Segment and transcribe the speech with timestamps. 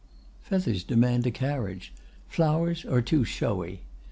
[0.41, 1.93] Feathers demand a carriage;
[2.27, 3.81] flowers are too showy.